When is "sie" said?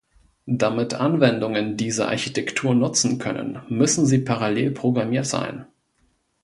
4.07-4.17